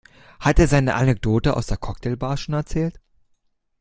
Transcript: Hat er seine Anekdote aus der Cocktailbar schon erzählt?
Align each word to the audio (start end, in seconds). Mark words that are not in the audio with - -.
Hat 0.39 0.57
er 0.57 0.67
seine 0.67 0.95
Anekdote 0.95 1.55
aus 1.55 1.67
der 1.67 1.77
Cocktailbar 1.77 2.35
schon 2.35 2.55
erzählt? 2.55 2.99